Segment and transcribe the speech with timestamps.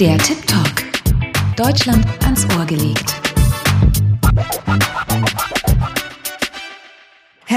[0.00, 0.84] Der Tip Talk.
[1.56, 3.19] Deutschland ans Ohr gelegt.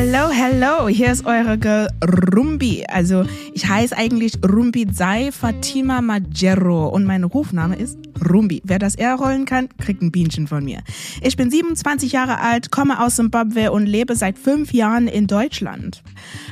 [0.00, 1.88] Hello, hello, hier ist eure Girl
[2.32, 2.84] Rumbi.
[2.86, 7.98] Also ich heiße eigentlich Rumbi Zai Fatima Majero und mein Rufname ist
[8.30, 8.62] Rumbi.
[8.64, 10.82] Wer das R rollen kann, kriegt ein Bienchen von mir.
[11.20, 16.04] Ich bin 27 Jahre alt, komme aus Zimbabwe und lebe seit fünf Jahren in Deutschland.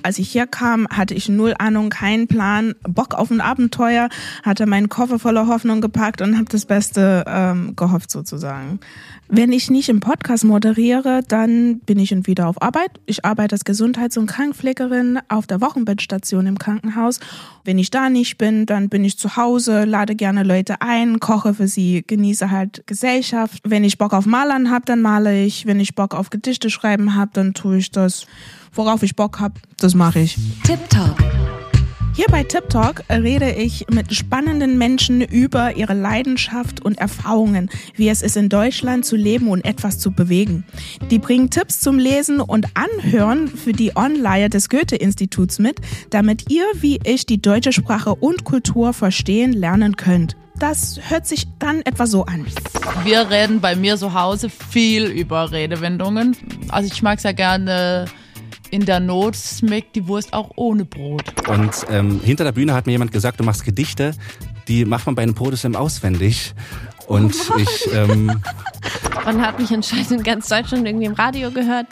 [0.03, 4.09] Als ich hier kam, hatte ich null Ahnung, keinen Plan, Bock auf ein Abenteuer,
[4.43, 8.81] hatte meinen Koffer voller Hoffnung gepackt und habe das Beste ähm, gehofft sozusagen.
[9.29, 12.91] Wenn ich nicht im Podcast moderiere, dann bin ich wieder auf Arbeit.
[13.07, 17.21] Ich arbeite als Gesundheits- und Krankenpflegerin auf der Wochenbettstation im Krankenhaus.
[17.65, 21.55] Wenn ich da nicht bin, dann bin ich zu Hause, lade gerne Leute ein, koche
[21.55, 23.61] für sie, genieße halt Gesellschaft.
[23.65, 25.67] Wenn ich Bock auf Malern habe, dann male ich.
[25.67, 28.27] Wenn ich Bock auf Gedichte schreiben habe, dann tue ich das.
[28.73, 30.37] Worauf ich Bock habe, das mache ich.
[30.65, 31.17] Tip Talk.
[32.17, 38.09] Hier bei Tip Talk rede ich mit spannenden Menschen über ihre Leidenschaft und Erfahrungen, wie
[38.09, 40.65] es ist in Deutschland zu leben und etwas zu bewegen.
[41.11, 46.65] Die bringen Tipps zum Lesen und Anhören für die Online des Goethe-Instituts mit, damit ihr
[46.77, 50.39] wie ich die deutsche Sprache und Kultur verstehen lernen könnt.
[50.59, 52.47] Das hört sich dann etwa so an.
[53.05, 56.35] Wir reden bei mir zu Hause viel über Redewendungen.
[56.71, 58.07] Also ich mag sehr gerne
[58.71, 61.25] in der Not schmeckt die Wurst auch ohne Brot.
[61.49, 64.15] Und ähm, hinter der Bühne hat mir jemand gesagt, du machst Gedichte,
[64.69, 66.55] die macht man bei einem Podeslam auswendig.
[67.07, 67.89] Und oh ich.
[67.93, 68.41] Ähm,
[69.25, 71.87] man hat mich anscheinend in ganz Deutschland irgendwie im Radio gehört.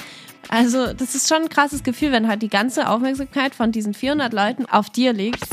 [0.48, 4.32] Also, das ist schon ein krasses Gefühl, wenn halt die ganze Aufmerksamkeit von diesen 400
[4.32, 5.44] Leuten auf dir liegt.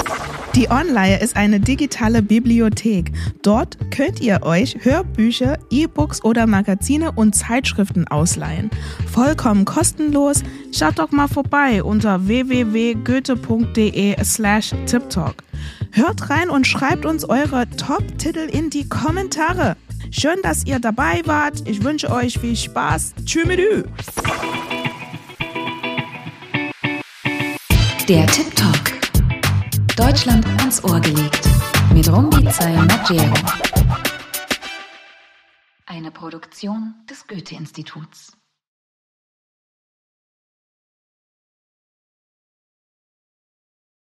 [0.55, 3.13] Die Online ist eine digitale Bibliothek.
[3.41, 8.69] Dort könnt ihr euch Hörbücher, E-Books oder Magazine und Zeitschriften ausleihen.
[9.09, 10.43] Vollkommen kostenlos.
[10.73, 15.35] Schaut doch mal vorbei unter www.goethe.de slash tiptalk.
[15.91, 19.77] Hört rein und schreibt uns eure Top-Titel in die Kommentare.
[20.11, 21.64] Schön, dass ihr dabei wart.
[21.65, 23.14] Ich wünsche euch viel Spaß.
[23.26, 23.47] Tschüss.
[28.09, 28.80] Der Tip Talk.
[29.95, 31.47] Deutschland ans Ohr gelegt.
[31.93, 33.33] Mit Rumbi Magero.
[35.85, 38.40] Eine Produktion des Goethe-Instituts.